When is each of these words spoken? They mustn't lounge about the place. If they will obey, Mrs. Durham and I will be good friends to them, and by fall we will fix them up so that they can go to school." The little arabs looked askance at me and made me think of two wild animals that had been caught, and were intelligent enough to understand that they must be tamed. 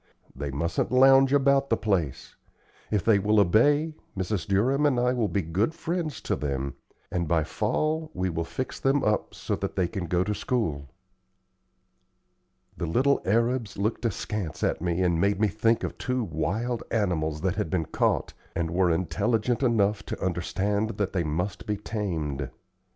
They 0.35 0.49
mustn't 0.49 0.91
lounge 0.91 1.31
about 1.31 1.69
the 1.69 1.77
place. 1.77 2.35
If 2.89 3.05
they 3.05 3.19
will 3.19 3.39
obey, 3.39 3.93
Mrs. 4.17 4.47
Durham 4.47 4.87
and 4.87 4.99
I 4.99 5.13
will 5.13 5.27
be 5.27 5.43
good 5.43 5.75
friends 5.75 6.21
to 6.21 6.35
them, 6.35 6.73
and 7.11 7.27
by 7.27 7.43
fall 7.43 8.09
we 8.15 8.27
will 8.27 8.43
fix 8.43 8.79
them 8.79 9.03
up 9.03 9.35
so 9.35 9.55
that 9.57 9.75
they 9.75 9.87
can 9.87 10.05
go 10.07 10.23
to 10.23 10.33
school." 10.33 10.89
The 12.75 12.87
little 12.87 13.21
arabs 13.25 13.77
looked 13.77 14.03
askance 14.03 14.63
at 14.63 14.81
me 14.81 15.03
and 15.03 15.21
made 15.21 15.39
me 15.39 15.49
think 15.49 15.83
of 15.83 15.99
two 15.99 16.23
wild 16.23 16.81
animals 16.89 17.41
that 17.41 17.53
had 17.57 17.69
been 17.69 17.85
caught, 17.85 18.33
and 18.55 18.71
were 18.71 18.89
intelligent 18.89 19.61
enough 19.61 20.01
to 20.07 20.19
understand 20.19 20.97
that 20.97 21.13
they 21.13 21.23
must 21.23 21.67
be 21.67 21.77
tamed. 21.77 22.49